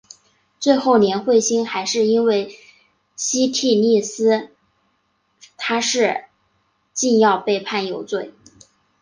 [0.59, 2.55] 最后连惠心还是因为
[3.15, 4.49] 西替利司
[5.57, 6.23] 他是
[6.91, 8.33] 禁药被判有罪。